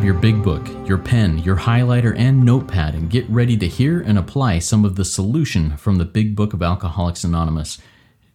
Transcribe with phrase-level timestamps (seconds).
[0.00, 4.00] Grab your big book, your pen, your highlighter, and notepad and get ready to hear
[4.00, 7.76] and apply some of the solution from the Big Book of Alcoholics Anonymous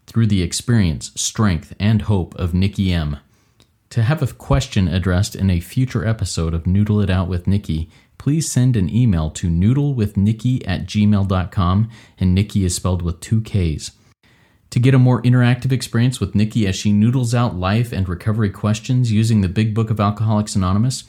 [0.05, 3.17] through the experience, strength, and hope of Nikki M.
[3.89, 7.89] To have a question addressed in a future episode of Noodle It Out with Nikki,
[8.19, 11.89] please send an email to noodlewithnikki at gmail.com,
[12.19, 13.89] and Nikki is spelled with two Ks.
[14.69, 18.51] To get a more interactive experience with Nikki as she noodles out life and recovery
[18.51, 21.05] questions using the Big Book of Alcoholics Anonymous,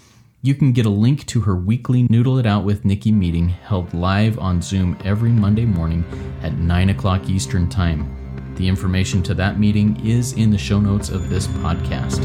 [0.46, 3.92] you can get a link to her weekly Noodle It Out with Nikki meeting held
[3.92, 6.04] live on Zoom every Monday morning
[6.40, 8.54] at 9 o'clock Eastern Time.
[8.54, 12.22] The information to that meeting is in the show notes of this podcast.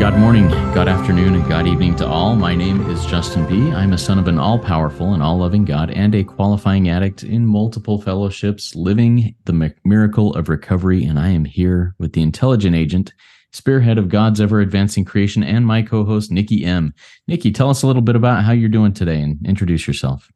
[0.00, 2.34] God morning, God afternoon, and God evening to all.
[2.34, 3.70] My name is Justin B.
[3.70, 7.22] I'm a son of an all powerful and all loving God and a qualifying addict
[7.22, 11.04] in multiple fellowships, living the miracle of recovery.
[11.04, 13.12] And I am here with the intelligent agent,
[13.52, 16.94] spearhead of God's ever advancing creation, and my co host, Nikki M.
[17.26, 20.30] Nikki, tell us a little bit about how you're doing today and introduce yourself.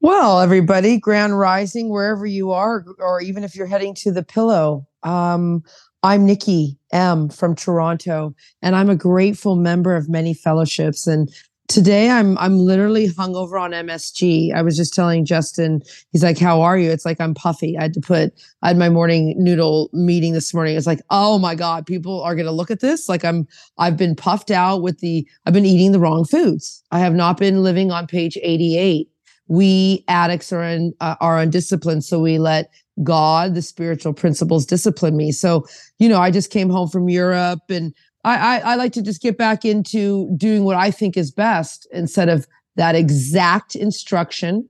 [0.00, 4.86] Well, everybody, Grand Rising, wherever you are, or even if you're heading to the pillow.
[5.04, 5.62] Um,
[6.02, 11.06] I'm Nikki M from Toronto, and I'm a grateful member of many fellowships.
[11.06, 11.32] And
[11.72, 14.54] today I'm I'm literally hung over on MSG.
[14.54, 15.80] I was just telling Justin,
[16.12, 16.90] he's like, How are you?
[16.90, 17.78] It's like I'm puffy.
[17.78, 20.76] I had to put I had my morning noodle meeting this morning.
[20.76, 23.08] It's like, oh my God, people are gonna look at this.
[23.08, 26.82] Like I'm I've been puffed out with the I've been eating the wrong foods.
[26.90, 29.08] I have not been living on page 88
[29.48, 32.70] we addicts are in, uh, are undisciplined so we let
[33.02, 35.66] god the spiritual principles discipline me so
[35.98, 37.92] you know i just came home from europe and
[38.24, 41.86] I, I i like to just get back into doing what i think is best
[41.92, 44.68] instead of that exact instruction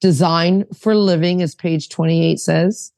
[0.00, 2.92] design for living as page 28 says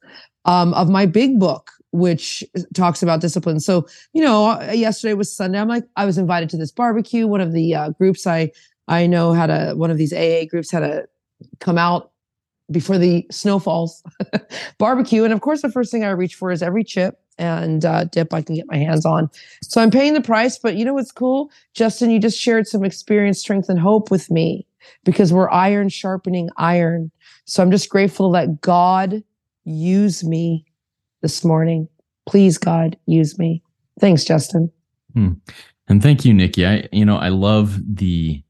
[0.44, 2.42] um, of my big book which
[2.72, 3.60] talks about discipline.
[3.60, 5.58] So you know yesterday was sunday.
[5.60, 7.26] I'm like i was invited to this barbecue.
[7.26, 8.50] One of the uh, groups i
[8.88, 11.04] I know had a one of these AA groups had a
[11.60, 12.10] come out
[12.70, 14.02] before the snow falls
[14.78, 18.04] barbecue, and of course the first thing I reach for is every chip and uh,
[18.04, 19.30] dip I can get my hands on.
[19.62, 22.10] So I'm paying the price, but you know what's cool, Justin?
[22.10, 24.66] You just shared some experience, strength, and hope with me
[25.04, 27.10] because we're iron sharpening iron.
[27.44, 29.22] So I'm just grateful that God
[29.64, 30.64] use me
[31.22, 31.88] this morning.
[32.26, 33.62] Please, God, use me.
[34.00, 34.70] Thanks, Justin.
[35.14, 35.32] Hmm.
[35.88, 36.66] And thank you, Nikki.
[36.66, 38.42] I, you know, I love the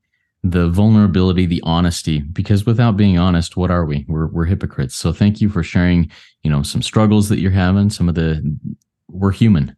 [0.45, 4.05] the vulnerability, the honesty, because without being honest, what are we?
[4.09, 4.97] We're, we're hypocrites.
[4.97, 6.11] So thank you for sharing,
[6.43, 8.57] you know, some struggles that you're having, some of the,
[9.09, 9.77] we're human.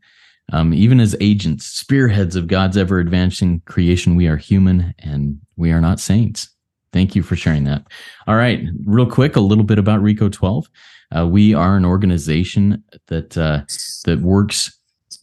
[0.52, 5.72] Um, even as agents, spearheads of God's ever advancing creation, we are human and we
[5.72, 6.50] are not saints.
[6.92, 7.86] Thank you for sharing that.
[8.26, 10.69] All right, real quick, a little bit about Reco 12.
[11.16, 13.62] Uh, we are an organization that uh,
[14.04, 14.78] that works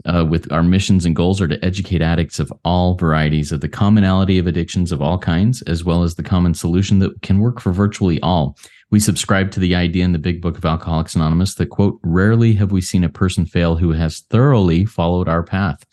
[0.05, 3.69] uh, with our missions and goals are to educate addicts of all varieties of the
[3.69, 7.59] commonality of addictions of all kinds, as well as the common solution that can work
[7.59, 8.57] for virtually all.
[8.91, 12.53] We subscribe to the idea in the big book of Alcoholics Anonymous that, quote, rarely
[12.55, 15.85] have we seen a person fail who has thoroughly followed our path.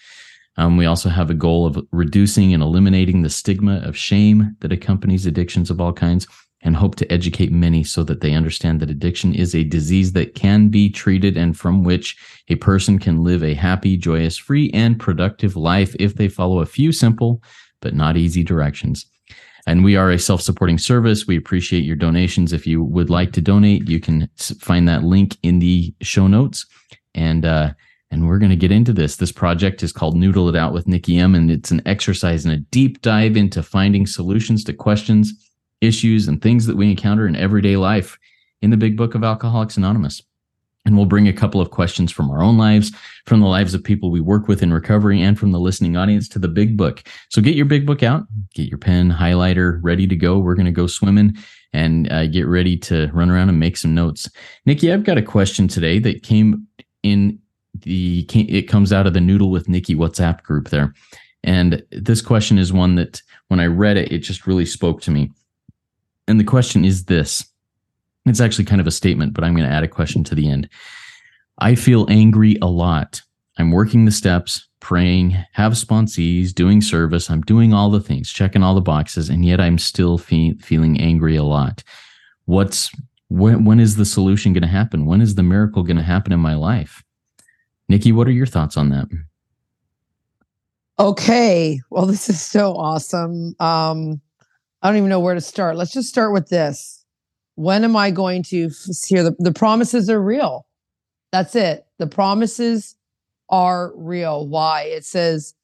[0.57, 4.73] Um, we also have a goal of reducing and eliminating the stigma of shame that
[4.73, 6.27] accompanies addictions of all kinds
[6.63, 10.35] and hope to educate many so that they understand that addiction is a disease that
[10.35, 12.17] can be treated and from which
[12.49, 16.67] a person can live a happy, joyous, free, and productive life if they follow a
[16.67, 17.41] few simple
[17.81, 19.07] but not easy directions.
[19.69, 21.27] And we are a self supporting service.
[21.27, 22.55] We appreciate your donations.
[22.55, 24.27] If you would like to donate, you can
[24.61, 26.65] find that link in the show notes.
[27.15, 27.75] And, uh,
[28.11, 29.17] and we're going to get into this.
[29.17, 32.55] This project is called Noodle It Out with Nikki M, and it's an exercise and
[32.55, 35.35] a deep dive into finding solutions to questions
[35.83, 38.19] issues and things that we encounter in everyday life
[38.63, 40.23] in the big book of Alcoholics Anonymous.
[40.89, 42.93] And we'll bring a couple of questions from our own lives,
[43.27, 46.31] from the lives of people we work with in recovery, and from the listening audience
[46.31, 47.03] to the big book.
[47.29, 48.25] So get your big book out,
[48.55, 50.39] get your pen, highlighter ready to go.
[50.39, 51.37] We're going to go swimming
[51.75, 54.31] and uh, get ready to run around and make some notes.
[54.65, 56.67] Nikki, I've got a question today that came
[57.03, 57.39] in
[57.83, 60.95] the, it comes out of the Noodle with Nikki WhatsApp group there.
[61.45, 65.11] And this question is one that when I read it, it just really spoke to
[65.11, 65.33] me.
[66.27, 67.45] And the question is this
[68.31, 70.49] it's actually kind of a statement, but I'm going to add a question to the
[70.49, 70.69] end.
[71.59, 73.23] I feel angry a lot.
[73.59, 77.31] I'm working the steps, praying, have sponsees, doing service.
[77.31, 81.01] I'm doing all the things, checking all the boxes, and yet I'm still fe- feeling
[81.01, 81.83] angry a lot.
[82.45, 82.91] What's
[83.29, 85.07] when, when is the solution going to happen?
[85.07, 87.03] When is the miracle going to happen in my life?
[87.89, 89.09] Nikki, what are your thoughts on that?
[90.99, 91.81] Okay.
[91.91, 93.55] Well, this is so awesome.
[93.61, 94.21] Um,
[94.83, 95.77] I don't even know where to start.
[95.77, 96.98] Let's just start with this.
[97.59, 98.71] When am I going to
[99.09, 100.65] hear the, the promises are real?
[101.33, 101.85] That's it.
[101.99, 102.95] The promises
[103.51, 104.47] are real.
[104.47, 104.83] Why?
[104.83, 105.57] It says,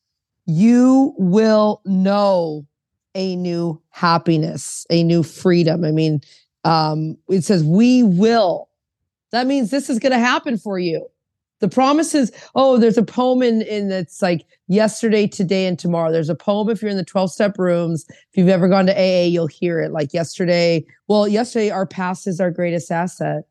[0.45, 2.67] you will know
[3.15, 5.85] a new happiness, a new freedom.
[5.85, 6.21] I mean,
[6.65, 8.69] um, it says, we will.
[9.31, 11.07] That means this is going to happen for you.
[11.61, 16.13] The promises, oh, there's a poem in, in that's like yesterday, today, and tomorrow.
[16.13, 18.05] There's a poem if you're in the 12 step rooms.
[18.09, 20.85] If you've ever gone to AA, you'll hear it like yesterday.
[21.09, 23.45] Well, yesterday, our past is our greatest asset.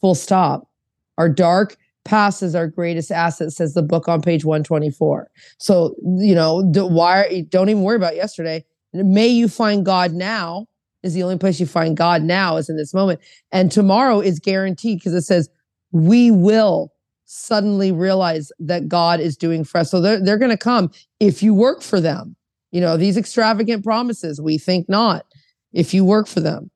[0.00, 0.68] Full stop.
[1.16, 5.30] Our dark past is our greatest asset, says the book on page 124.
[5.58, 8.64] So, you know, why don't even worry about yesterday.
[8.92, 10.66] May you find God now
[11.02, 13.20] is the only place you find God now is in this moment.
[13.50, 15.48] And tomorrow is guaranteed because it says,
[15.92, 16.92] we will
[17.32, 19.90] suddenly realize that God is doing for us.
[19.90, 22.36] So they're, they're going to come if you work for them.
[22.72, 25.24] You know, these extravagant promises, we think not.
[25.72, 26.70] If you work for them,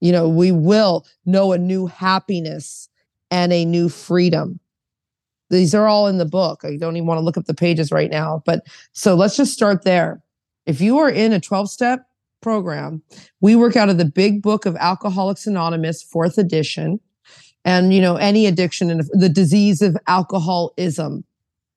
[0.00, 2.90] you know, we will know a new happiness
[3.30, 4.60] and a new freedom.
[5.48, 6.60] These are all in the book.
[6.62, 8.42] I don't even want to look up the pages right now.
[8.44, 10.22] But so let's just start there.
[10.66, 12.04] If you are in a 12 step
[12.42, 13.02] program,
[13.40, 17.00] we work out of the big book of Alcoholics Anonymous, fourth edition
[17.64, 21.24] and you know any addiction and the disease of alcoholism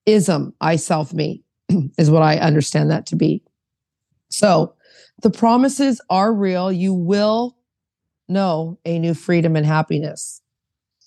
[0.06, 1.44] ism i self me
[1.98, 3.44] is what i understand that to be.
[4.30, 4.74] So
[5.22, 6.72] the promises are real.
[6.72, 7.56] You will
[8.28, 10.42] know a new freedom and happiness.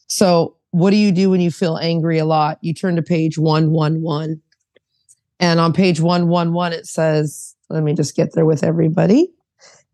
[0.06, 2.58] So what do you do when you feel angry a lot?
[2.62, 4.40] You turn to page 111
[5.40, 9.30] and on page 111 it says let me just get there with everybody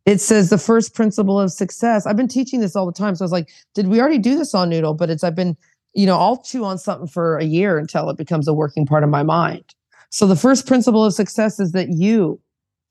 [0.06, 2.06] it says the first principle of success.
[2.06, 3.14] I've been teaching this all the time.
[3.14, 4.94] So I was like, did we already do this on Noodle?
[4.94, 5.56] But it's, I've been,
[5.94, 9.02] you know, I'll chew on something for a year until it becomes a working part
[9.02, 9.74] of my mind.
[10.10, 12.40] So the first principle of success is that you,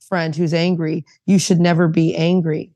[0.08, 2.72] friend who's angry, you should never be angry.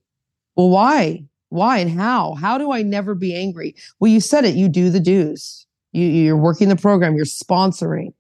[0.56, 1.24] Well, why?
[1.50, 2.36] Why and how?
[2.36, 3.76] How do I never be angry?
[4.00, 5.66] Well, you said it, you do the dues.
[5.94, 8.14] You, you're working the program, you're sponsoring.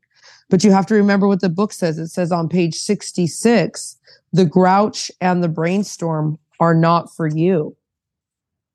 [0.50, 2.00] But you have to remember what the book says.
[2.00, 3.96] It says on page 66
[4.38, 7.75] the grouch and the brainstorm are not for you.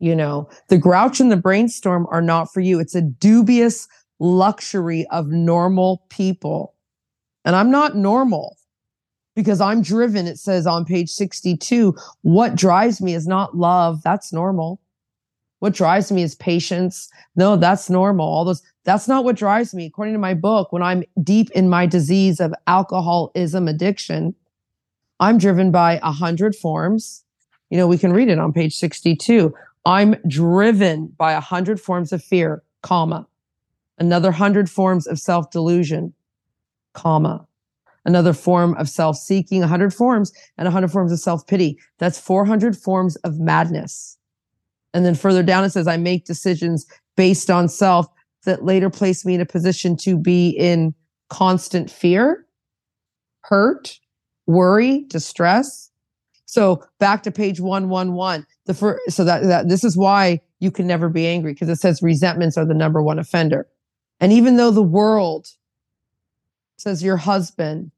[0.00, 2.80] You know, the grouch and the brainstorm are not for you.
[2.80, 3.86] It's a dubious
[4.18, 6.74] luxury of normal people.
[7.44, 8.56] And I'm not normal
[9.36, 10.26] because I'm driven.
[10.26, 14.02] It says on page 62, what drives me is not love.
[14.02, 14.80] That's normal.
[15.60, 17.08] What drives me is patience.
[17.36, 18.26] No, that's normal.
[18.26, 19.86] All those, that's not what drives me.
[19.86, 24.34] According to my book, when I'm deep in my disease of alcoholism addiction,
[25.22, 27.22] I'm driven by a hundred forms.
[27.70, 29.54] You know, we can read it on page 62.
[29.86, 33.28] I'm driven by a hundred forms of fear, comma,
[33.98, 36.12] another hundred forms of self delusion,
[36.94, 37.46] comma,
[38.04, 41.78] another form of self seeking, a hundred forms and a hundred forms of self pity.
[41.98, 44.18] That's 400 forms of madness.
[44.92, 46.84] And then further down, it says, I make decisions
[47.16, 48.08] based on self
[48.44, 50.96] that later place me in a position to be in
[51.28, 52.44] constant fear,
[53.42, 54.00] hurt,
[54.46, 55.90] worry, distress.
[56.46, 58.46] So back to page 111.
[58.66, 61.76] The first, so that, that this is why you can never be angry because it
[61.76, 63.66] says resentments are the number one offender.
[64.20, 65.48] And even though the world
[66.76, 67.90] says your husband,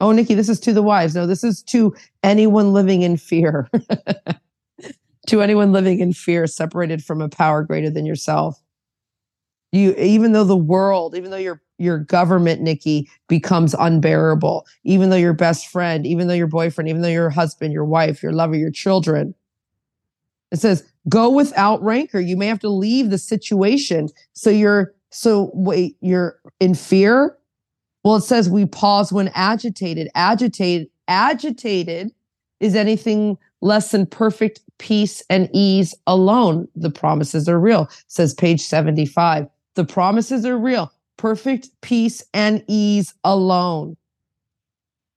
[0.00, 1.14] oh, Nikki, this is to the wives.
[1.14, 3.68] No, this is to anyone living in fear.
[5.26, 8.62] to anyone living in fear, separated from a power greater than yourself.
[9.72, 15.16] You, even though the world, even though your your government, Nikki, becomes unbearable, even though
[15.16, 18.56] your best friend, even though your boyfriend, even though your husband, your wife, your lover,
[18.56, 19.34] your children.
[20.50, 22.20] It says, go without rancor.
[22.20, 24.08] You may have to leave the situation.
[24.32, 27.36] So you're, so wait, you're in fear.
[28.04, 30.08] Well, it says we pause when agitated.
[30.14, 32.10] Agitated, agitated
[32.60, 36.68] is anything less than perfect peace and ease alone.
[36.74, 39.46] The promises are real, says page 75.
[39.74, 43.96] The promises are real perfect peace and ease alone.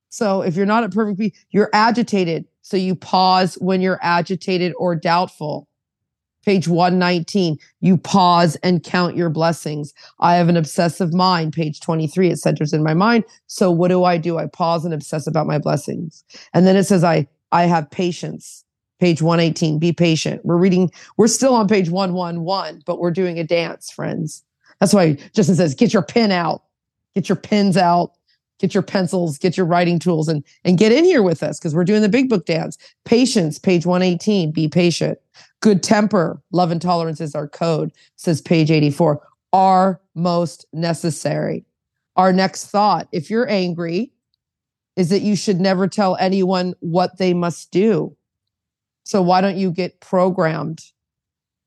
[0.09, 2.45] So if you're not at perfect peace, you're agitated.
[2.63, 5.69] So you pause when you're agitated or doubtful.
[6.43, 9.93] Page 119, you pause and count your blessings.
[10.19, 11.53] I have an obsessive mind.
[11.53, 13.25] Page 23, it centers in my mind.
[13.45, 14.39] So what do I do?
[14.39, 16.23] I pause and obsess about my blessings.
[16.53, 18.65] And then it says, I, I have patience.
[18.99, 20.43] Page 118, be patient.
[20.43, 24.43] We're reading, we're still on page 111, but we're doing a dance, friends.
[24.81, 26.63] That's why Justin says, get your pen out,
[27.15, 28.11] get your pens out,
[28.59, 31.73] get your pencils, get your writing tools, and and get in here with us because
[31.73, 32.77] we're doing the big book dance.
[33.05, 34.51] Patience, page 118.
[34.51, 35.19] Be patient.
[35.61, 39.21] Good temper, love and tolerance is our code, says page 84.
[39.53, 41.63] Are most necessary.
[42.15, 44.11] Our next thought, if you're angry,
[44.95, 48.15] is that you should never tell anyone what they must do.
[49.03, 50.81] So why don't you get programmed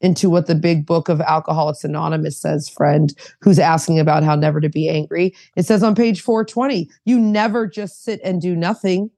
[0.05, 4.61] into what the big book of Alcoholics Anonymous says, friend, who's asking about how never
[4.61, 5.35] to be angry.
[5.57, 9.11] It says on page 420, you never just sit and do nothing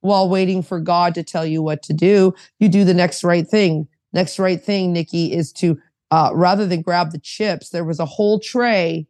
[0.00, 2.32] while waiting for God to tell you what to do.
[2.60, 3.88] You do the next right thing.
[4.12, 5.76] Next right thing, Nikki, is to
[6.12, 9.08] uh, rather than grab the chips, there was a whole tray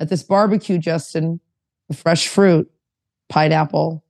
[0.00, 1.38] at this barbecue, Justin,
[1.88, 2.70] the fresh fruit,
[3.28, 4.02] pineapple.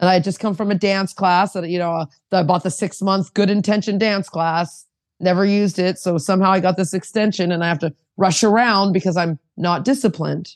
[0.00, 2.70] And I had just come from a dance class that, you know, I bought the
[2.70, 4.84] six month good intention dance class,
[5.24, 5.98] never used it.
[5.98, 9.84] So somehow I got this extension and I have to rush around because I'm not
[9.84, 10.50] disciplined.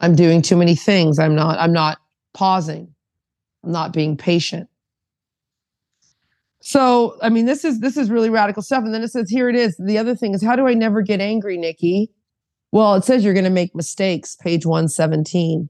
[0.00, 1.18] I'm doing too many things.
[1.18, 1.98] I'm not, I'm not
[2.32, 2.94] pausing.
[3.64, 4.68] I'm not being patient.
[6.62, 8.84] So, I mean, this is this is really radical stuff.
[8.84, 9.76] And then it says, here it is.
[9.78, 12.10] The other thing is, how do I never get angry, Nikki?
[12.70, 15.68] Well, it says you're going to make mistakes, page 117.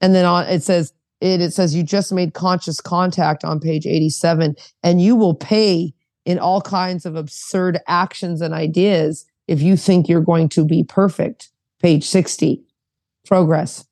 [0.00, 3.86] And then on it says, it, it says you just made conscious contact on page
[3.86, 5.94] 87, and you will pay
[6.30, 10.84] in all kinds of absurd actions and ideas if you think you're going to be
[10.84, 11.50] perfect.
[11.82, 12.62] Page 60.
[13.26, 13.84] Progress,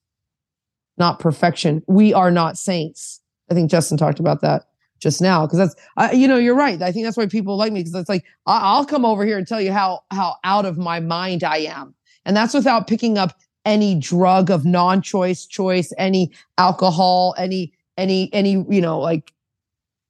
[0.97, 1.83] not perfection.
[1.87, 3.21] We are not saints.
[3.51, 4.69] I think Justin talked about that
[5.01, 7.81] just now because that's you know you're right i think that's why people like me
[7.81, 10.77] because it's like I, will come over here and tell you how how out of
[10.77, 16.33] my mind i am and that's without picking up any drug of non-choice choice any
[16.57, 19.33] alcohol any any any you know like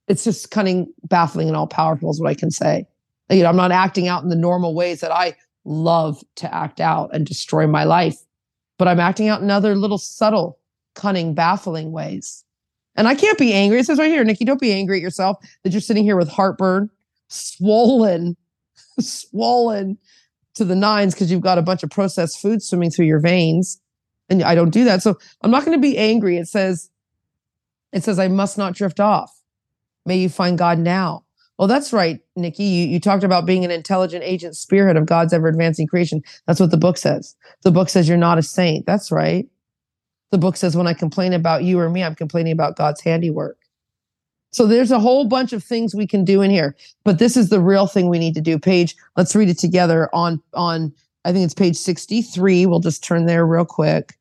[0.09, 2.87] it's just cunning baffling and all powerful is what i can say
[3.31, 5.35] you know i'm not acting out in the normal ways that i
[5.65, 8.17] love to act out and destroy my life
[8.79, 10.59] but i'm acting out in other little subtle
[10.95, 12.45] cunning baffling ways
[12.99, 13.79] and I can't be angry.
[13.79, 16.29] It says right here, Nikki, don't be angry at yourself that you're sitting here with
[16.29, 16.91] heartburn,
[17.29, 18.37] swollen,
[19.01, 19.97] swollen
[20.55, 23.81] to the nines because you've got a bunch of processed food swimming through your veins.
[24.29, 25.01] And I don't do that.
[25.05, 26.39] So I'm not going to be angry.
[26.39, 26.91] It says,
[27.93, 29.33] it says, I must not drift off.
[30.09, 31.25] May you find God now.
[31.59, 32.65] Well, that's right, Nikki.
[32.65, 36.23] You, you talked about being an intelligent agent spirit of God's ever advancing creation.
[36.47, 37.37] That's what the book says.
[37.63, 38.87] The book says you're not a saint.
[38.87, 39.47] That's right.
[40.31, 43.59] The book says, when I complain about you or me, I'm complaining about God's handiwork.
[44.51, 46.75] So there's a whole bunch of things we can do in here,
[47.05, 48.59] but this is the real thing we need to do.
[48.59, 50.95] Page, let's read it together on, on,
[51.27, 52.65] I think it's page 63.
[52.65, 54.17] We'll just turn there real quick.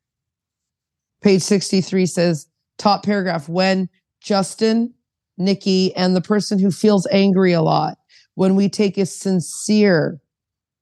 [1.22, 3.88] Page 63 says, top paragraph, when
[4.20, 4.92] Justin,
[5.38, 7.96] Nikki, and the person who feels angry a lot,
[8.34, 10.20] when we take a sincere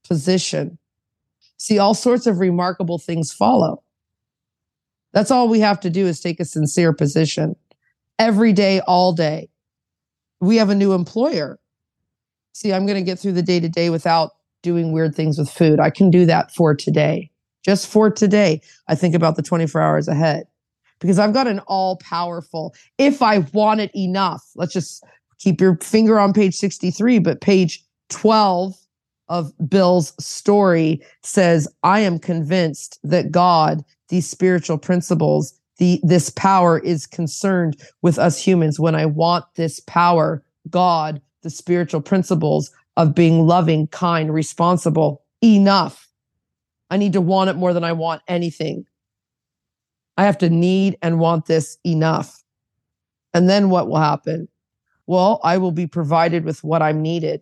[0.06, 0.78] position,
[1.58, 3.82] see all sorts of remarkable things follow.
[5.12, 7.56] That's all we have to do is take a sincere position
[8.18, 9.48] every day, all day.
[10.40, 11.58] We have a new employer.
[12.52, 14.32] See, I'm going to get through the day to day without
[14.62, 15.80] doing weird things with food.
[15.80, 17.30] I can do that for today.
[17.64, 20.46] Just for today, I think about the 24 hours ahead
[20.98, 25.04] because I've got an all powerful, if I want it enough, let's just
[25.38, 28.74] keep your finger on page 63, but page 12
[29.28, 36.78] of Bill's story says, I am convinced that God these spiritual principles the this power
[36.78, 38.80] is concerned with us humans.
[38.80, 46.08] When i want this power god the spiritual principles of being loving kind responsible enough.
[46.90, 48.86] I need to want it more than i want anything
[50.16, 52.42] i have to need and want this enough
[53.34, 54.48] and then what will happen
[55.06, 57.40] well i will be provided with what i'm needed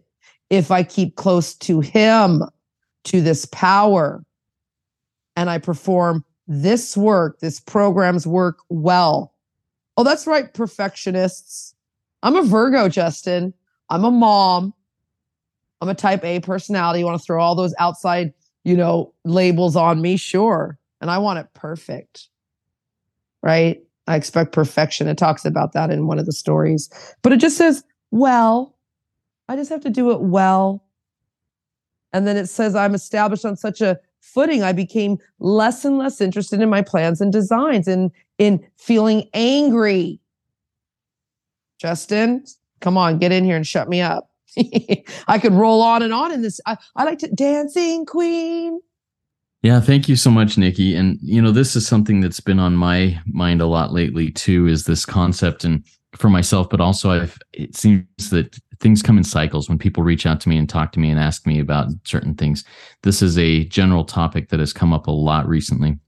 [0.50, 2.42] if i keep close to him
[3.04, 4.24] to this power
[5.36, 9.34] and i perform this work, this program's work well.
[9.96, 11.74] Oh, that's right, perfectionists.
[12.22, 13.54] I'm a Virgo, Justin.
[13.90, 14.74] I'm a mom.
[15.80, 17.00] I'm a type A personality.
[17.00, 18.32] You want to throw all those outside,
[18.64, 20.16] you know, labels on me?
[20.16, 20.78] Sure.
[21.00, 22.28] And I want it perfect.
[23.44, 23.80] Right?
[24.06, 25.06] I expect perfection.
[25.06, 26.88] It talks about that in one of the stories,
[27.22, 28.76] but it just says, well,
[29.48, 30.84] I just have to do it well.
[32.12, 36.20] And then it says, I'm established on such a footing, I became less and less
[36.20, 40.18] interested in my plans and designs and in feeling angry.
[41.78, 42.44] Justin,
[42.80, 44.30] come on, get in here and shut me up.
[45.28, 46.60] I could roll on and on in this.
[46.66, 48.80] I, I like to dancing queen.
[49.64, 50.94] Yeah, thank you so much, Nikki.
[50.94, 54.66] And you know, this is something that's been on my mind a lot lately too,
[54.66, 55.82] is this concept and
[56.14, 60.26] for myself, but also I've it seems that things come in cycles when people reach
[60.26, 62.62] out to me and talk to me and ask me about certain things.
[63.04, 65.98] This is a general topic that has come up a lot recently.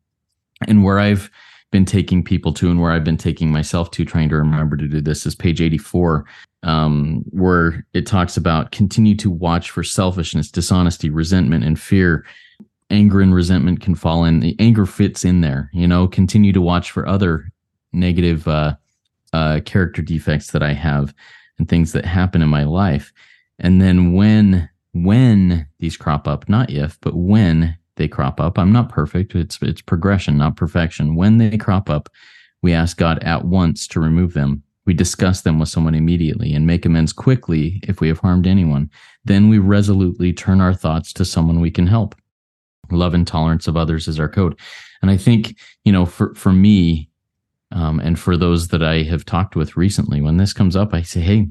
[0.69, 1.31] And where I've
[1.73, 4.87] been taking people to and where I've been taking myself to trying to remember to
[4.87, 6.27] do this is page 84,
[6.63, 12.27] um, where it talks about continue to watch for selfishness, dishonesty, resentment, and fear.
[12.91, 14.41] Anger and resentment can fall in.
[14.41, 17.49] The anger fits in there, you know, continue to watch for other
[17.93, 18.77] negative uh,
[19.33, 21.15] uh, character defects that I have
[21.59, 23.13] and things that happen in my life.
[23.59, 28.73] And then when when these crop up, not if, but when they crop up, I'm
[28.73, 29.35] not perfect.
[29.35, 31.17] It's it's progression, not perfection.
[31.17, 32.09] When they crop up,
[32.63, 34.63] we ask God at once to remove them.
[34.85, 38.91] We discuss them with someone immediately and make amends quickly if we have harmed anyone.
[39.25, 42.15] Then we resolutely turn our thoughts to someone we can help.
[42.91, 44.59] Love and tolerance of others is our code.
[45.03, 47.11] And I think, you know, for, for me,
[47.73, 51.03] um, and for those that I have talked with recently, when this comes up, I
[51.03, 51.49] say, Hey,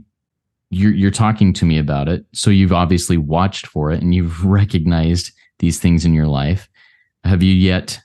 [0.70, 2.26] you're, you're talking to me about it.
[2.34, 6.70] So you've obviously watched for it and you've recognized these things in your life.
[7.24, 8.00] Have you yet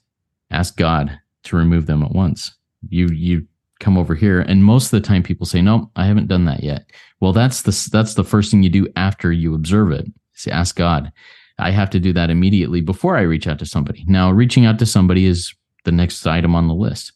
[0.50, 2.52] asked God to remove them at once?
[2.88, 3.46] You, you
[3.80, 4.40] come over here.
[4.40, 6.84] And most of the time people say, no, I haven't done that yet.
[7.18, 10.06] Well, that's the, that's the first thing you do after you observe it.
[10.34, 11.12] Say, ask God.
[11.60, 14.04] I have to do that immediately before I reach out to somebody.
[14.06, 17.12] Now, reaching out to somebody is the next item on the list.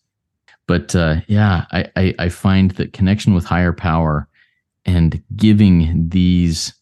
[0.66, 4.28] But uh, yeah, I, I, I find that connection with higher power
[4.86, 6.74] and giving these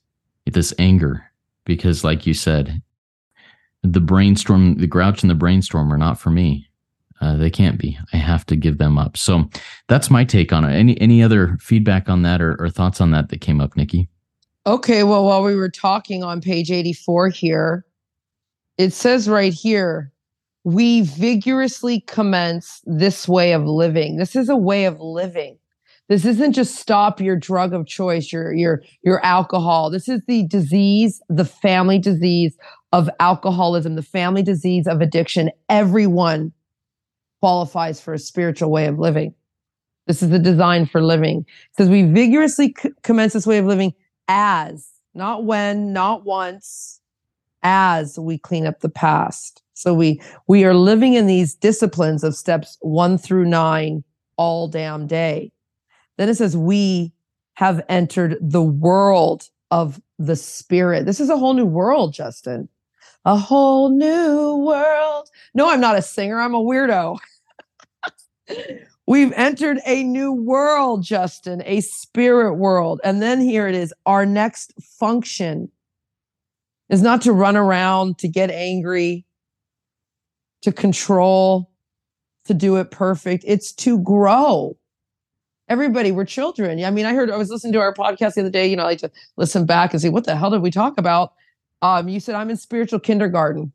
[0.47, 1.25] this anger,
[1.65, 2.83] because like you said,
[3.83, 6.69] the brainstorm, the grouch and the brainstorm are not for me.
[7.21, 7.97] Uh, they can't be.
[8.13, 9.17] I have to give them up.
[9.17, 9.49] So
[9.89, 10.75] that's my take on it.
[10.75, 14.09] Any any other feedback on that or, or thoughts on that that came up, Nikki?
[14.65, 17.85] Okay, well, while we were talking on page 84 here,
[18.79, 20.13] it says right here,
[20.65, 24.17] we vigorously commence this way of living.
[24.17, 25.59] This is a way of living.
[26.09, 29.91] This isn't just stop your drug of choice, your your your alcohol.
[29.91, 32.57] This is the disease, the family disease
[32.93, 35.51] of alcoholism, the family disease of addiction.
[35.69, 36.53] Everyone
[37.41, 39.35] qualifies for a spiritual way of living.
[40.07, 41.41] This is the design for living.
[41.41, 43.95] It says we vigorously c- commence this way of living
[44.33, 47.01] as, not when, not once,
[47.63, 49.63] as we clean up the past.
[49.75, 54.03] So we we are living in these disciplines of steps 1 through 9
[54.37, 55.53] all damn day.
[56.17, 57.13] Then it says we
[57.55, 61.05] have entered the world of the spirit.
[61.05, 62.69] This is a whole new world, Justin.
[63.25, 65.29] A whole new world.
[65.55, 66.41] No, I'm not a singer.
[66.41, 67.19] I'm a weirdo.
[69.07, 73.01] We've entered a new world, Justin, a spirit world.
[73.03, 75.71] And then here it is our next function
[76.89, 79.25] is not to run around, to get angry,
[80.63, 81.71] to control,
[82.45, 83.45] to do it perfect.
[83.47, 84.77] It's to grow.
[85.69, 86.85] Everybody, we're children.
[86.85, 88.83] I mean, I heard, I was listening to our podcast the other day, you know,
[88.83, 91.33] I like to listen back and see what the hell did we talk about?
[91.81, 93.73] Um, you said I'm in spiritual kindergarten,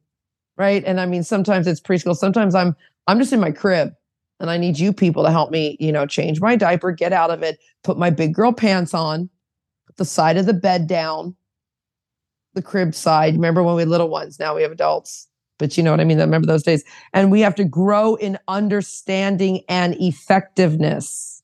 [0.57, 0.83] right?
[0.85, 2.75] And I mean, sometimes it's preschool, sometimes I'm,
[3.07, 3.93] I'm just in my crib
[4.39, 7.31] and I need you people to help me, you know, change my diaper, get out
[7.31, 9.29] of it, put my big girl pants on,
[9.87, 11.35] put the side of the bed down,
[12.53, 13.33] the crib side.
[13.33, 14.39] Remember when we little ones?
[14.39, 15.27] Now we have adults.
[15.57, 16.19] But you know what I mean?
[16.19, 16.83] I remember those days.
[17.13, 21.41] And we have to grow in understanding and effectiveness.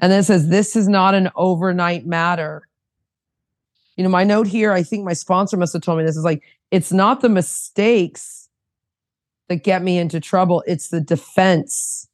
[0.00, 2.62] And then it says, this is not an overnight matter.
[3.96, 6.24] You know, my note here, I think my sponsor must have told me this is
[6.24, 8.39] like, it's not the mistakes
[9.50, 10.62] that get me into trouble.
[10.66, 12.08] It's the defense,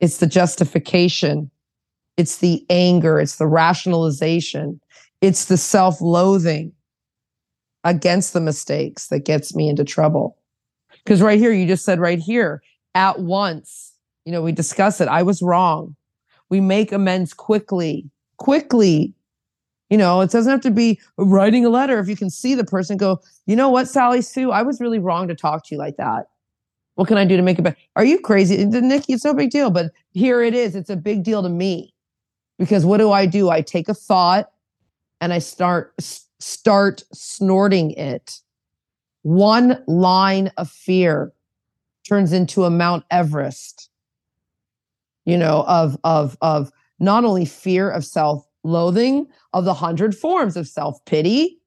[0.00, 1.50] it's the justification,
[2.16, 4.80] it's the anger, it's the rationalization,
[5.20, 6.72] it's the self loathing
[7.84, 10.38] against the mistakes that gets me into trouble.
[11.04, 12.62] Because right here, you just said right here,
[12.94, 13.92] at once,
[14.24, 15.08] you know, we discuss it.
[15.08, 15.94] I was wrong.
[16.48, 19.12] We make amends quickly, quickly.
[19.90, 21.98] You know, it doesn't have to be writing a letter.
[21.98, 24.98] If you can see the person go, you know what, Sally Sue, I was really
[24.98, 26.28] wrong to talk to you like that.
[26.94, 27.76] What can I do to make it better?
[27.96, 28.64] Are you crazy?
[28.64, 30.76] Nikki, it's no big deal, but here it is.
[30.76, 31.94] It's a big deal to me
[32.58, 33.50] because what do I do?
[33.50, 34.50] I take a thought
[35.20, 35.94] and I start
[36.38, 38.40] start snorting it.
[39.22, 41.32] One line of fear
[42.06, 43.88] turns into a Mount Everest.
[45.24, 50.68] You know, of of of not only fear of self-loathing, of the hundred forms of
[50.68, 51.58] self-pity,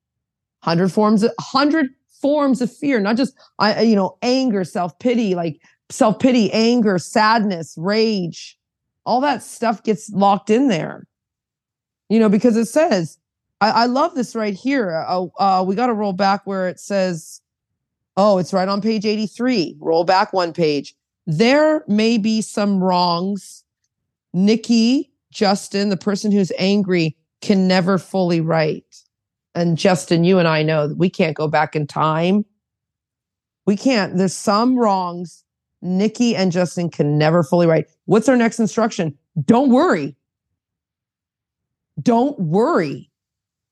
[0.61, 1.89] hundred forms, hundred
[2.21, 6.97] forms of fear, not just I you know anger, self pity, like self pity, anger,
[6.97, 8.57] sadness, rage,
[9.05, 11.07] all that stuff gets locked in there.
[12.09, 13.17] You know, because it says,
[13.61, 15.03] I, I love this right here.
[15.07, 17.41] Uh, uh, we got to roll back where it says,
[18.15, 19.77] oh, it's right on page 83.
[19.79, 20.93] Roll back one page.
[21.25, 23.63] There may be some wrongs.
[24.33, 28.83] Nikki, Justin, the person who's angry, can never fully right
[29.55, 32.45] and Justin, you and I know that we can't go back in time.
[33.65, 34.17] We can't.
[34.17, 35.45] There's some wrongs
[35.85, 37.85] Nikki and Justin can never fully right.
[38.05, 39.17] What's our next instruction?
[39.45, 40.15] Don't worry.
[42.01, 43.09] Don't worry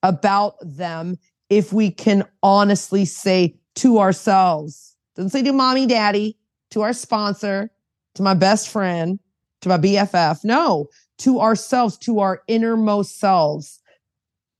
[0.03, 1.17] about them
[1.49, 6.37] if we can honestly say to ourselves, doesn't say to mommy, daddy,
[6.69, 7.69] to our sponsor,
[8.13, 9.19] to my best friend,
[9.61, 10.43] to my BFF.
[10.43, 10.87] No,
[11.19, 13.81] to ourselves, to our innermost selves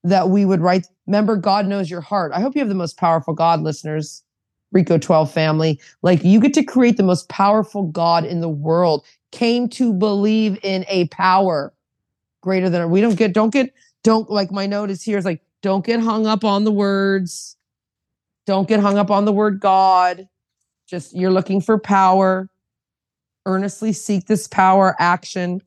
[0.04, 2.32] that we would write Remember, God knows your heart.
[2.34, 4.24] I hope you have the most powerful God, listeners.
[4.74, 5.80] Reco 12 family.
[6.02, 9.06] Like you get to create the most powerful God in the world.
[9.32, 11.74] Came to believe in a power
[12.42, 15.42] greater than we don't get, don't get, don't like my note is here is like,
[15.62, 17.56] don't get hung up on the words.
[18.46, 20.28] Don't get hung up on the word God.
[20.88, 22.50] Just you're looking for power.
[23.46, 25.62] Earnestly seek this power action.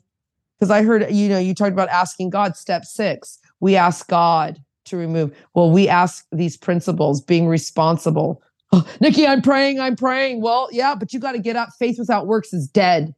[0.58, 3.38] Because I heard, you know, you talked about asking God, step six.
[3.60, 5.36] We ask God to remove.
[5.54, 8.42] Well, we ask these principles, being responsible.
[8.72, 10.40] Oh, Nikki, I'm praying, I'm praying.
[10.40, 11.70] Well, yeah, but you got to get up.
[11.78, 13.14] Faith without works is dead,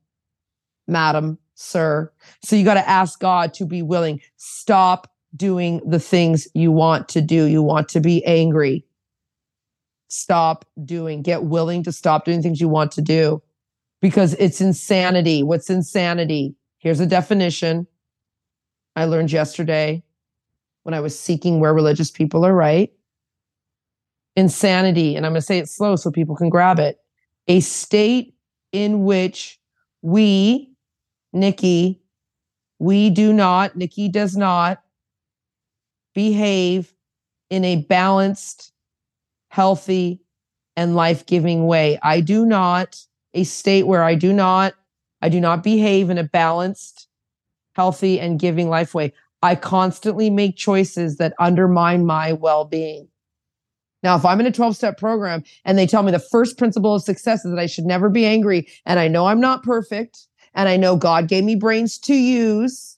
[0.86, 2.12] madam, sir.
[2.44, 4.20] So you got to ask God to be willing.
[4.36, 7.44] Stop doing the things you want to do.
[7.44, 8.84] You want to be angry.
[10.08, 13.42] Stop doing, get willing to stop doing things you want to do
[14.00, 15.42] because it's insanity.
[15.42, 16.54] What's insanity?
[16.78, 17.86] Here's a definition
[18.96, 20.02] I learned yesterday
[20.88, 22.90] when I was seeking where religious people are right.
[24.36, 26.96] Insanity, and I'm going to say it slow so people can grab it.
[27.46, 28.34] A state
[28.72, 29.60] in which
[30.00, 30.72] we,
[31.34, 32.00] Nikki,
[32.78, 34.82] we do not, Nikki does not
[36.14, 36.94] behave
[37.50, 38.72] in a balanced,
[39.50, 40.22] healthy,
[40.74, 41.98] and life giving way.
[42.02, 42.96] I do not,
[43.34, 44.72] a state where I do not,
[45.20, 47.08] I do not behave in a balanced,
[47.74, 49.12] healthy, and giving life way.
[49.42, 53.08] I constantly make choices that undermine my well being.
[54.02, 56.94] Now, if I'm in a 12 step program and they tell me the first principle
[56.94, 60.26] of success is that I should never be angry, and I know I'm not perfect,
[60.54, 62.96] and I know God gave me brains to use.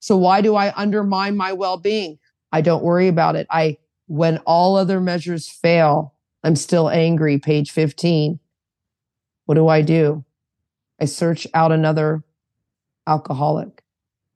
[0.00, 2.18] So why do I undermine my well being?
[2.52, 3.46] I don't worry about it.
[3.50, 7.38] I, when all other measures fail, I'm still angry.
[7.38, 8.38] Page 15.
[9.46, 10.24] What do I do?
[11.00, 12.22] I search out another
[13.06, 13.83] alcoholic.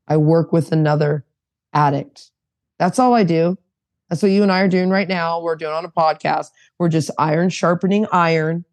[0.08, 1.24] I work with another
[1.72, 2.30] addict.
[2.78, 3.56] That's all I do.
[4.08, 5.40] That's what you and I are doing right now.
[5.40, 6.46] We're doing on a podcast.
[6.78, 8.64] We're just iron sharpening iron.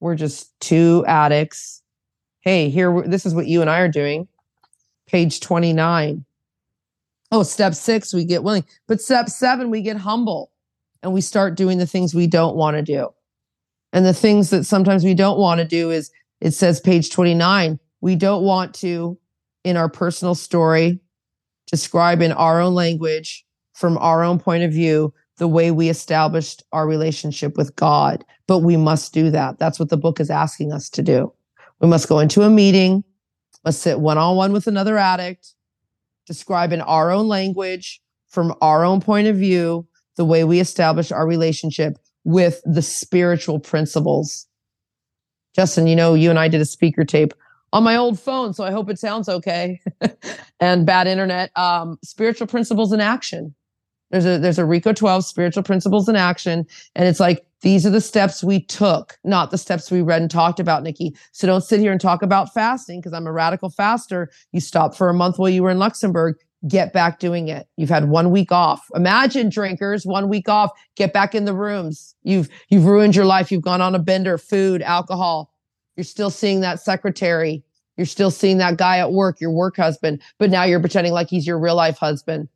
[0.00, 1.82] We're just two addicts.
[2.40, 4.26] Hey, here, this is what you and I are doing.
[5.06, 6.24] Page 29.
[7.32, 8.64] Oh, step six, we get willing.
[8.88, 10.50] But step seven, we get humble
[11.02, 13.10] and we start doing the things we don't want to do.
[13.92, 17.78] And the things that sometimes we don't want to do is it says, page 29,
[18.00, 19.18] we don't want to
[19.64, 21.00] in our personal story,
[21.66, 23.44] describe in our own language,
[23.74, 28.24] from our own point of view, the way we established our relationship with God.
[28.46, 29.58] But we must do that.
[29.58, 31.32] That's what the book is asking us to do.
[31.80, 33.04] We must go into a meeting,
[33.64, 35.54] must sit one on one with another addict,
[36.26, 41.10] describe in our own language, from our own point of view, the way we establish
[41.10, 44.46] our relationship with the spiritual principles.
[45.54, 47.32] Justin, you know, you and I did a speaker tape
[47.72, 49.80] on my old phone, so I hope it sounds okay.
[50.60, 51.56] and bad internet.
[51.56, 53.54] Um, spiritual principles in action.
[54.10, 57.90] There's a there's a Reco 12 spiritual principles in action, and it's like these are
[57.90, 61.14] the steps we took, not the steps we read and talked about, Nikki.
[61.32, 64.30] So don't sit here and talk about fasting because I'm a radical faster.
[64.52, 66.36] You stopped for a month while you were in Luxembourg.
[66.68, 67.68] Get back doing it.
[67.76, 68.84] You've had one week off.
[68.94, 70.70] Imagine drinkers, one week off.
[70.94, 72.14] Get back in the rooms.
[72.22, 73.52] You've you've ruined your life.
[73.52, 75.49] You've gone on a bender, food, alcohol
[76.00, 77.62] you're still seeing that secretary.
[77.98, 81.28] You're still seeing that guy at work, your work husband, but now you're pretending like
[81.28, 82.48] he's your real life husband.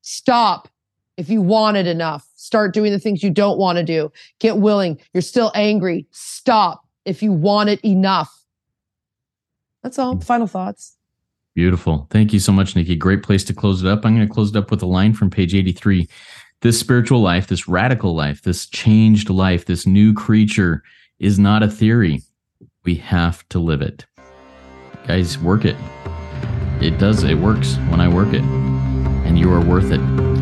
[0.00, 0.70] Stop.
[1.18, 4.10] If you want it enough, start doing the things you don't want to do.
[4.40, 4.98] Get willing.
[5.12, 6.06] You're still angry.
[6.10, 8.34] Stop if you want it enough.
[9.82, 10.18] That's all.
[10.20, 10.96] Final thoughts.
[11.54, 12.06] Beautiful.
[12.10, 12.96] Thank you so much, Nikki.
[12.96, 14.06] Great place to close it up.
[14.06, 16.08] I'm going to close it up with a line from page 83.
[16.62, 20.82] This spiritual life, this radical life, this changed life, this new creature
[21.18, 22.22] is not a theory.
[22.86, 24.06] We have to live it.
[25.08, 25.74] Guys, work it.
[26.80, 28.44] It does, it works when I work it.
[28.44, 30.35] And you are worth it.